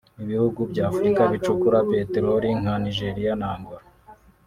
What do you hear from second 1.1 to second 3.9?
bicukura Peteroli nka Nigeria na Angola